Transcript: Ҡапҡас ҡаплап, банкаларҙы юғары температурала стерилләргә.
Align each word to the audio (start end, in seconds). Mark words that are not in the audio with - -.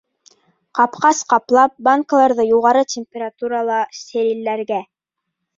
Ҡапҡас 0.79 1.19
ҡаплап, 1.33 1.75
банкаларҙы 1.89 2.45
юғары 2.47 2.83
температурала 2.95 3.81
стерилләргә. 4.03 4.85